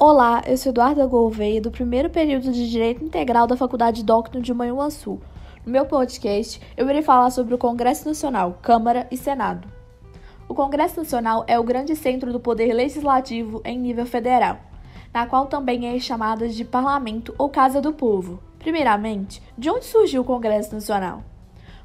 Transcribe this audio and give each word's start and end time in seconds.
Olá, 0.00 0.44
eu 0.46 0.56
sou 0.56 0.70
Eduarda 0.70 1.04
Gouveia, 1.08 1.60
do 1.60 1.72
primeiro 1.72 2.08
período 2.08 2.52
de 2.52 2.70
Direito 2.70 3.04
Integral 3.04 3.48
da 3.48 3.56
Faculdade 3.56 4.04
Docno 4.04 4.40
de 4.40 4.54
Manhuaçu. 4.54 5.20
No 5.66 5.72
meu 5.72 5.86
podcast, 5.86 6.60
eu 6.76 6.88
irei 6.88 7.02
falar 7.02 7.28
sobre 7.30 7.52
o 7.52 7.58
Congresso 7.58 8.06
Nacional, 8.06 8.60
Câmara 8.62 9.08
e 9.10 9.16
Senado. 9.16 9.66
O 10.48 10.54
Congresso 10.54 10.98
Nacional 10.98 11.42
é 11.48 11.58
o 11.58 11.64
grande 11.64 11.96
centro 11.96 12.32
do 12.32 12.38
poder 12.38 12.72
legislativo 12.72 13.60
em 13.64 13.76
nível 13.76 14.06
federal, 14.06 14.58
na 15.12 15.26
qual 15.26 15.46
também 15.46 15.88
é 15.88 15.98
chamada 15.98 16.48
de 16.48 16.64
Parlamento 16.64 17.34
ou 17.36 17.48
Casa 17.48 17.80
do 17.80 17.92
Povo. 17.92 18.38
Primeiramente, 18.60 19.42
de 19.58 19.68
onde 19.68 19.84
surgiu 19.84 20.22
o 20.22 20.24
Congresso 20.24 20.72
Nacional? 20.72 21.24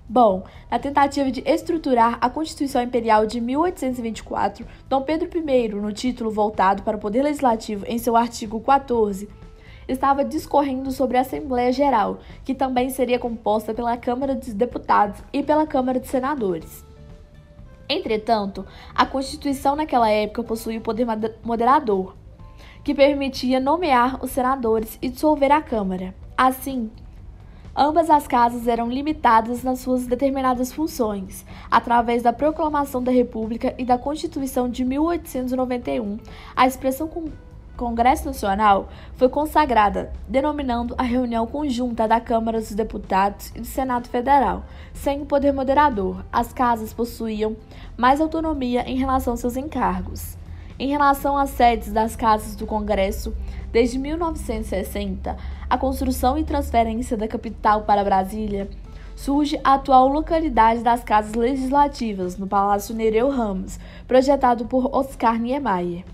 Bom, 0.07 0.43
na 0.69 0.77
tentativa 0.77 1.31
de 1.31 1.41
estruturar 1.45 2.17
a 2.19 2.29
Constituição 2.29 2.83
Imperial 2.83 3.25
de 3.25 3.39
1824, 3.39 4.65
Dom 4.89 5.01
Pedro 5.01 5.29
I, 5.33 5.69
no 5.69 5.93
título 5.93 6.29
voltado 6.29 6.83
para 6.83 6.97
o 6.97 6.99
Poder 6.99 7.23
Legislativo 7.23 7.85
em 7.87 7.97
seu 7.97 8.17
artigo 8.17 8.59
14, 8.59 9.29
estava 9.87 10.25
discorrendo 10.25 10.91
sobre 10.91 11.17
a 11.17 11.21
Assembleia 11.21 11.71
Geral, 11.71 12.19
que 12.43 12.53
também 12.53 12.89
seria 12.89 13.17
composta 13.17 13.73
pela 13.73 13.95
Câmara 13.95 14.35
dos 14.35 14.53
Deputados 14.53 15.21
e 15.31 15.41
pela 15.41 15.65
Câmara 15.65 15.99
dos 15.99 16.09
Senadores. 16.09 16.85
Entretanto, 17.87 18.65
a 18.93 19.05
Constituição 19.05 19.75
naquela 19.75 20.09
época 20.09 20.43
possuía 20.43 20.79
o 20.79 20.81
poder 20.81 21.07
moderador, 21.43 22.15
que 22.83 22.93
permitia 22.93 23.59
nomear 23.59 24.23
os 24.23 24.31
senadores 24.31 24.97
e 25.01 25.07
dissolver 25.09 25.51
a 25.51 25.61
Câmara. 25.61 26.13
Assim, 26.37 26.91
Ambas 27.75 28.07
as 28.07 28.27
casas 28.27 28.67
eram 28.67 28.87
limitadas 28.87 29.63
nas 29.63 29.79
suas 29.79 30.05
determinadas 30.05 30.71
funções, 30.71 31.43
através 31.71 32.21
da 32.21 32.31
Proclamação 32.31 33.01
da 33.01 33.11
República 33.11 33.73
e 33.79 33.83
da 33.83 33.97
Constituição 33.97 34.69
de 34.69 34.85
1891. 34.85 36.19
A 36.55 36.67
expressão 36.67 37.09
Congresso 37.75 38.27
Nacional 38.27 38.89
foi 39.15 39.27
consagrada, 39.27 40.13
denominando 40.29 40.93
a 40.99 41.01
reunião 41.01 41.47
conjunta 41.47 42.07
da 42.07 42.21
Câmara 42.21 42.59
dos 42.59 42.75
Deputados 42.75 43.49
e 43.55 43.59
do 43.61 43.65
Senado 43.65 44.07
Federal. 44.07 44.63
Sem 44.93 45.23
o 45.23 45.25
poder 45.25 45.51
moderador, 45.51 46.23
as 46.31 46.53
casas 46.53 46.93
possuíam 46.93 47.57
mais 47.97 48.21
autonomia 48.21 48.87
em 48.87 48.97
relação 48.97 49.33
aos 49.33 49.39
seus 49.39 49.57
encargos. 49.57 50.37
Em 50.77 50.89
relação 50.89 51.35
às 51.35 51.51
sedes 51.51 51.91
das 51.91 52.15
casas 52.15 52.55
do 52.55 52.67
Congresso, 52.67 53.35
desde 53.71 53.97
1960, 53.97 55.35
a 55.73 55.77
construção 55.77 56.37
e 56.37 56.43
transferência 56.43 57.17
da 57.17 57.27
capital 57.27 57.81
para 57.81 58.03
Brasília, 58.03 58.69
surge 59.15 59.59
a 59.63 59.73
atual 59.73 60.07
localidade 60.07 60.81
das 60.81 61.03
casas 61.03 61.33
legislativas, 61.33 62.37
no 62.37 62.45
Palácio 62.45 62.93
Nereu 62.93 63.27
Ramos, 63.31 63.79
projetado 64.07 64.65
por 64.65 64.95
Oscar 64.95 65.39
Niemeyer. 65.39 66.05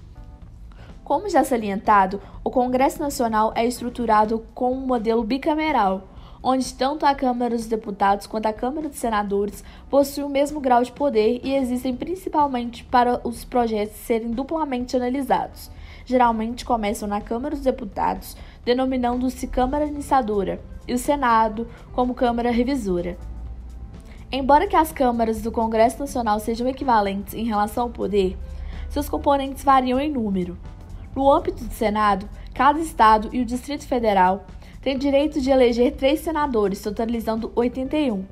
Como 1.03 1.29
já 1.29 1.43
salientado, 1.43 2.21
o 2.41 2.49
Congresso 2.49 3.01
Nacional 3.01 3.51
é 3.53 3.66
estruturado 3.66 4.45
com 4.55 4.71
um 4.71 4.88
modelo 4.88 5.25
bicameral, 5.25 6.07
onde 6.41 6.73
tanto 6.73 7.05
a 7.05 7.13
Câmara 7.13 7.53
dos 7.53 7.67
Deputados 7.67 8.27
quanto 8.27 8.45
a 8.45 8.53
Câmara 8.53 8.88
dos 8.88 8.97
Senadores 8.97 9.61
possuem 9.89 10.25
o 10.25 10.29
mesmo 10.29 10.61
grau 10.61 10.81
de 10.81 10.94
poder 10.94 11.41
e 11.44 11.53
existem 11.53 11.94
principalmente 11.94 12.85
para 12.85 13.19
os 13.27 13.44
projetos 13.44 13.97
serem 13.97 14.31
duplamente 14.31 14.95
analisados. 14.95 15.69
Geralmente 16.09 16.65
começam 16.65 17.07
na 17.07 17.21
Câmara 17.21 17.53
dos 17.53 17.63
Deputados, 17.63 18.35
denominando-se 18.65 19.45
Câmara 19.45 19.85
Iniciadora, 19.85 20.59
e 20.88 20.93
o 20.95 20.97
Senado 20.97 21.67
como 21.93 22.16
Câmara 22.16 22.49
Revisora. 22.49 23.16
Embora 24.31 24.66
que 24.66 24.75
as 24.75 24.91
câmaras 24.91 25.39
do 25.43 25.51
Congresso 25.51 25.99
Nacional 25.99 26.39
sejam 26.39 26.67
equivalentes 26.67 27.35
em 27.35 27.43
relação 27.43 27.83
ao 27.83 27.89
poder, 27.91 28.35
seus 28.89 29.07
componentes 29.07 29.63
variam 29.63 29.99
em 29.99 30.11
número. 30.11 30.57
No 31.16 31.31
âmbito 31.31 31.63
do 31.63 31.73
Senado, 31.75 32.28
cada 32.55 32.79
estado 32.79 33.29
e 33.31 33.39
o 33.39 33.45
Distrito 33.45 33.85
Federal 33.85 34.47
tem 34.81 34.97
direito 34.97 35.39
de 35.39 35.51
eleger 35.51 35.95
três 35.95 36.22
senadores, 36.22 36.81
totalizando 36.81 37.51
81. 37.55 38.25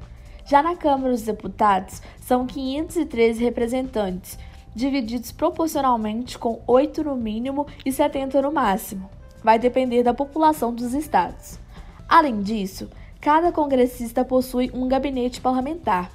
Já 0.47 0.63
na 0.63 0.75
Câmara 0.75 1.12
dos 1.12 1.22
Deputados, 1.22 2.02
são 2.22 2.47
513 2.47 3.44
representantes, 3.44 4.35
divididos 4.78 5.32
proporcionalmente 5.32 6.38
com 6.38 6.62
8 6.68 7.04
no 7.04 7.16
mínimo 7.16 7.66
e 7.84 7.92
70 7.92 8.44
no 8.44 8.52
máximo. 8.52 9.10
Vai 9.44 9.58
depender 9.58 10.04
da 10.04 10.14
população 10.14 10.72
dos 10.72 10.94
estados. 10.94 11.60
Além 12.08 12.44
disso, 12.44 12.88
cada 13.20 13.52
congressista 13.52 14.24
possui 14.24 14.70
um 14.76 14.88
gabinete 14.88 15.42
parlamentar. 15.42 16.12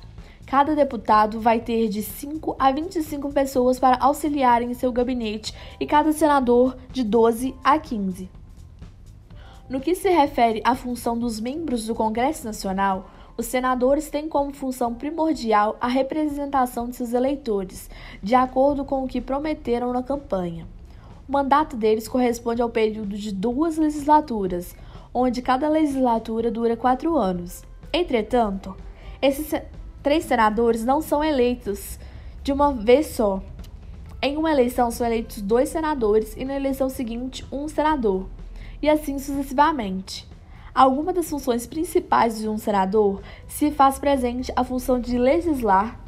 Cada 0.46 0.76
deputado 0.76 1.40
vai 1.40 1.58
ter 1.58 1.88
de 1.88 2.04
5 2.04 2.54
a 2.56 2.70
25 2.70 3.32
pessoas 3.32 3.80
para 3.80 3.98
auxiliarem 3.98 4.70
em 4.70 4.74
seu 4.74 4.92
gabinete 4.92 5.52
e 5.80 5.84
cada 5.84 6.12
senador 6.12 6.76
de 6.92 7.02
12 7.02 7.56
a 7.64 7.80
15. 7.80 8.30
No 9.68 9.80
que 9.80 9.96
se 9.96 10.08
refere 10.08 10.62
à 10.64 10.76
função 10.76 11.18
dos 11.18 11.40
membros 11.40 11.86
do 11.86 11.96
Congresso 11.96 12.44
Nacional, 12.44 13.10
os 13.36 13.46
senadores 13.46 14.10
têm 14.10 14.28
como 14.28 14.52
função 14.52 14.94
primordial 14.94 15.76
a 15.80 15.88
representação 15.88 16.88
de 16.88 16.96
seus 16.96 17.12
eleitores, 17.12 17.88
de 18.22 18.34
acordo 18.34 18.84
com 18.84 19.04
o 19.04 19.08
que 19.08 19.20
prometeram 19.20 19.92
na 19.92 20.02
campanha. 20.02 20.66
O 21.28 21.32
mandato 21.32 21.76
deles 21.76 22.08
corresponde 22.08 22.60
ao 22.60 22.68
período 22.68 23.16
de 23.16 23.32
duas 23.32 23.78
legislaturas, 23.78 24.74
onde 25.14 25.40
cada 25.40 25.68
legislatura 25.68 26.50
dura 26.50 26.76
quatro 26.76 27.16
anos. 27.16 27.62
Entretanto, 27.92 28.76
esses 29.20 29.52
três 30.02 30.24
senadores 30.24 30.84
não 30.84 31.00
são 31.00 31.22
eleitos 31.22 31.98
de 32.42 32.52
uma 32.52 32.72
vez 32.72 33.06
só. 33.08 33.42
Em 34.20 34.36
uma 34.36 34.50
eleição 34.50 34.90
são 34.90 35.06
eleitos 35.06 35.40
dois 35.40 35.68
senadores 35.68 36.34
e 36.36 36.44
na 36.44 36.54
eleição 36.54 36.88
seguinte 36.88 37.44
um 37.50 37.68
senador 37.68 38.26
e 38.80 38.88
assim 38.88 39.18
sucessivamente. 39.18 40.31
Alguma 40.74 41.12
das 41.12 41.28
funções 41.28 41.66
principais 41.66 42.38
de 42.38 42.48
um 42.48 42.56
senador 42.56 43.20
se 43.46 43.70
faz 43.70 43.98
presente 43.98 44.50
a 44.56 44.64
função 44.64 44.98
de 44.98 45.18
legislar, 45.18 46.00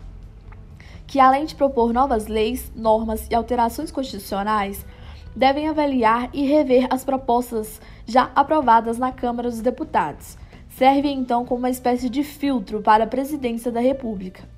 que 1.07 1.21
além 1.21 1.45
de 1.45 1.55
propor 1.55 1.93
novas 1.93 2.29
leis, 2.29 2.73
normas 2.75 3.29
e 3.31 3.35
alterações 3.35 3.91
constitucionais, 3.91 4.85
devem 5.37 5.69
avaliar 5.69 6.31
e 6.33 6.47
rever 6.47 6.87
as 6.89 7.05
propostas 7.05 7.79
já 8.07 8.31
aprovadas 8.35 8.97
na 8.97 9.13
Câmara 9.13 9.51
dos 9.51 9.61
Deputados. 9.61 10.39
Serve 10.71 11.09
então 11.09 11.45
como 11.45 11.59
uma 11.59 11.71
espécie 11.71 12.09
de 12.09 12.25
filtro 12.25 12.81
para 12.81 13.05
a 13.05 13.09
presidência 13.09 13.71
da 13.71 13.81
República. 13.81 14.49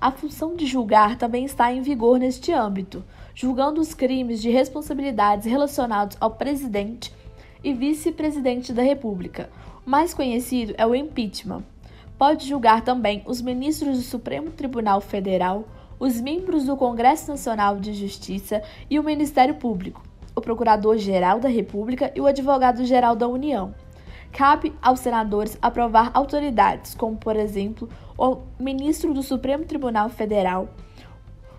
A 0.00 0.10
função 0.10 0.56
de 0.56 0.64
julgar 0.64 1.18
também 1.18 1.44
está 1.44 1.70
em 1.70 1.82
vigor 1.82 2.18
neste 2.18 2.52
âmbito, 2.52 3.04
julgando 3.34 3.82
os 3.82 3.92
crimes 3.92 4.40
de 4.40 4.48
responsabilidades 4.48 5.46
relacionados 5.46 6.16
ao 6.18 6.30
presidente 6.30 7.12
e 7.66 7.74
vice-presidente 7.74 8.72
da 8.72 8.80
República. 8.80 9.50
O 9.84 9.90
mais 9.90 10.14
conhecido 10.14 10.72
é 10.78 10.86
o 10.86 10.94
impeachment. 10.94 11.64
Pode 12.16 12.46
julgar 12.46 12.82
também 12.82 13.24
os 13.26 13.42
ministros 13.42 13.96
do 13.96 14.04
Supremo 14.04 14.52
Tribunal 14.52 15.00
Federal, 15.00 15.64
os 15.98 16.20
membros 16.20 16.66
do 16.66 16.76
Congresso 16.76 17.28
Nacional 17.28 17.76
de 17.76 17.92
Justiça 17.92 18.62
e 18.88 19.00
o 19.00 19.02
Ministério 19.02 19.56
Público, 19.56 20.00
o 20.32 20.40
Procurador-Geral 20.40 21.40
da 21.40 21.48
República 21.48 22.12
e 22.14 22.20
o 22.20 22.26
Advogado-Geral 22.26 23.16
da 23.16 23.26
União. 23.26 23.74
Cabe 24.30 24.72
aos 24.80 25.00
senadores 25.00 25.58
aprovar 25.60 26.12
autoridades, 26.14 26.94
como, 26.94 27.16
por 27.16 27.34
exemplo, 27.34 27.88
o 28.16 28.42
ministro 28.60 29.12
do 29.12 29.24
Supremo 29.24 29.64
Tribunal 29.64 30.08
Federal. 30.08 30.68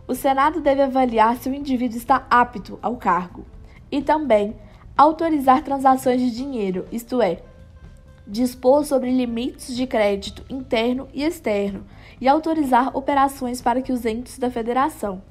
O 0.08 0.16
Senado 0.16 0.62
deve 0.62 0.84
avaliar 0.84 1.36
se 1.36 1.50
o 1.50 1.54
indivíduo 1.54 1.98
está 1.98 2.26
apto 2.30 2.80
ao 2.82 2.96
cargo 2.96 3.46
e 3.92 4.02
também 4.02 4.56
autorizar 4.98 5.64
transações 5.64 6.20
de 6.20 6.32
dinheiro, 6.32 6.86
isto 6.92 7.22
é, 7.22 7.44
dispor 8.26 8.84
sobre 8.84 9.12
limites 9.12 9.76
de 9.76 9.86
crédito 9.86 10.44
interno 10.50 11.08
e 11.14 11.24
externo 11.24 11.86
e 12.20 12.28
autorizar 12.28 12.98
operações 12.98 13.62
para 13.62 13.82
que 13.82 13.92
os 13.92 14.06
entes 14.06 14.40
da 14.40 14.50
federação. 14.50 15.22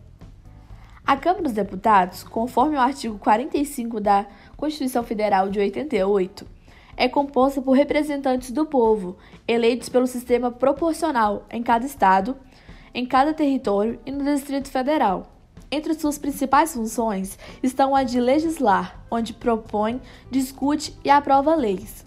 A 1.04 1.16
Câmara 1.16 1.42
dos 1.42 1.52
Deputados, 1.52 2.22
conforme 2.22 2.76
o 2.76 2.80
artigo 2.80 3.18
45 3.18 4.00
da 4.00 4.26
Constituição 4.56 5.02
Federal 5.02 5.48
de 5.48 5.58
88, 5.58 6.46
é 6.96 7.08
composta 7.08 7.60
por 7.60 7.72
representantes 7.72 8.50
do 8.50 8.66
povo, 8.66 9.16
eleitos 9.46 9.88
pelo 9.88 10.06
sistema 10.06 10.50
proporcional 10.50 11.44
em 11.50 11.62
cada 11.62 11.84
estado, 11.84 12.36
em 12.94 13.04
cada 13.04 13.34
território 13.34 14.00
e 14.06 14.10
no 14.10 14.24
Distrito 14.24 14.68
Federal. 14.68 15.35
Entre 15.76 15.92
suas 15.92 16.16
principais 16.16 16.72
funções 16.72 17.38
estão 17.62 17.94
a 17.94 18.02
de 18.02 18.18
legislar, 18.18 18.98
onde 19.10 19.34
propõe, 19.34 20.00
discute 20.30 20.98
e 21.04 21.10
aprova 21.10 21.54
leis. 21.54 22.02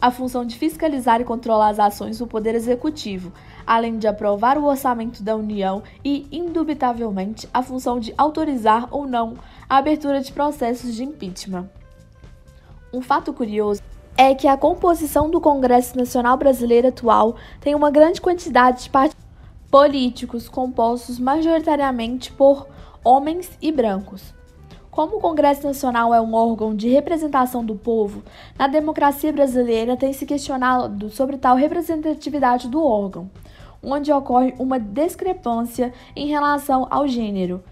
A 0.00 0.10
função 0.10 0.44
de 0.44 0.58
fiscalizar 0.58 1.20
e 1.20 1.24
controlar 1.24 1.68
as 1.68 1.78
ações 1.78 2.18
do 2.18 2.26
Poder 2.26 2.56
Executivo, 2.56 3.32
além 3.64 3.96
de 3.96 4.08
aprovar 4.08 4.58
o 4.58 4.64
orçamento 4.64 5.22
da 5.22 5.36
União 5.36 5.84
e, 6.04 6.26
indubitavelmente, 6.32 7.48
a 7.54 7.62
função 7.62 8.00
de 8.00 8.12
autorizar 8.18 8.88
ou 8.90 9.06
não 9.06 9.34
a 9.70 9.76
abertura 9.76 10.20
de 10.20 10.32
processos 10.32 10.92
de 10.92 11.04
impeachment. 11.04 11.70
Um 12.92 13.00
fato 13.00 13.32
curioso 13.32 13.80
é 14.16 14.34
que 14.34 14.48
a 14.48 14.56
composição 14.56 15.30
do 15.30 15.40
Congresso 15.40 15.96
Nacional 15.96 16.36
Brasileiro 16.36 16.88
atual 16.88 17.36
tem 17.60 17.72
uma 17.72 17.92
grande 17.92 18.20
quantidade 18.20 18.82
de 18.82 18.90
partidos 18.90 19.22
políticos 19.70 20.48
compostos 20.48 21.20
majoritariamente 21.20 22.32
por 22.32 22.66
homens 23.04 23.50
e 23.60 23.72
brancos. 23.72 24.32
Como 24.90 25.16
o 25.16 25.20
Congresso 25.20 25.66
Nacional 25.66 26.12
é 26.12 26.20
um 26.20 26.34
órgão 26.34 26.76
de 26.76 26.88
representação 26.88 27.64
do 27.64 27.74
povo, 27.74 28.22
na 28.58 28.66
democracia 28.66 29.32
brasileira 29.32 29.96
tem 29.96 30.12
se 30.12 30.26
questionado 30.26 31.08
sobre 31.08 31.38
tal 31.38 31.56
representatividade 31.56 32.68
do 32.68 32.84
órgão, 32.84 33.30
onde 33.82 34.12
ocorre 34.12 34.54
uma 34.58 34.78
discrepância 34.78 35.92
em 36.14 36.28
relação 36.28 36.86
ao 36.90 37.08
gênero, 37.08 37.64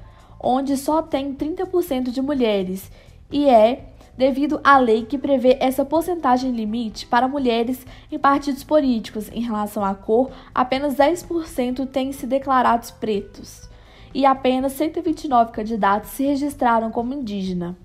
onde 0.43 0.77
só 0.77 1.03
tem 1.03 1.35
30% 1.35 2.11
de 2.11 2.23
mulheres, 2.23 2.91
e 3.31 3.47
é 3.47 3.85
devido 4.17 4.61
à 4.65 4.79
lei 4.79 5.05
que 5.05 5.19
prevê 5.19 5.57
essa 5.61 5.85
porcentagem 5.85 6.51
limite 6.51 7.07
para 7.07 7.29
mulheres 7.29 7.87
em 8.11 8.19
partidos 8.19 8.65
políticos 8.65 9.31
em 9.31 9.43
relação 9.43 9.85
à 9.85 9.95
cor, 9.95 10.31
apenas 10.55 10.95
10% 10.95 11.87
têm 11.87 12.13
se 12.13 12.27
declarados 12.27 12.91
pretos 12.91 13.70
e 14.15 14.27
apenas 14.27 14.73
129 14.73 15.53
candidatos 15.53 16.11
se 16.11 16.25
registraram 16.25 16.91
como 16.91 17.15
indígena. 17.15 17.77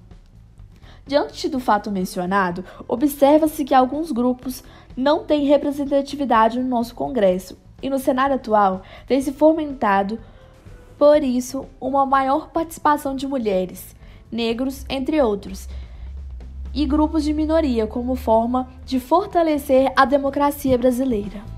Diante 1.07 1.47
do 1.47 1.59
fato 1.59 1.91
mencionado, 1.91 2.65
observa-se 2.87 3.63
que 3.63 3.75
alguns 3.75 4.11
grupos 4.11 4.63
não 4.97 5.23
têm 5.23 5.45
representatividade 5.45 6.59
no 6.59 6.67
nosso 6.67 6.95
Congresso 6.95 7.57
e 7.81 7.89
no 7.89 7.99
cenário 7.99 8.35
atual 8.35 8.81
tem 9.07 9.21
se 9.21 9.31
fomentado, 9.31 10.19
por 10.97 11.21
isso, 11.21 11.65
uma 11.79 12.05
maior 12.05 12.49
participação 12.49 13.15
de 13.15 13.27
mulheres, 13.27 13.95
negros, 14.31 14.85
entre 14.89 15.21
outros, 15.21 15.67
e 16.73 16.85
grupos 16.85 17.23
de 17.23 17.33
minoria 17.33 17.85
como 17.85 18.15
forma 18.15 18.67
de 18.85 18.99
fortalecer 18.99 19.91
a 19.95 20.05
democracia 20.05 20.77
brasileira. 20.77 21.54